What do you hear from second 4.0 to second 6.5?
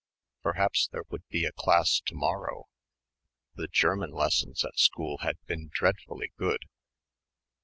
lessons at school had been dreadfully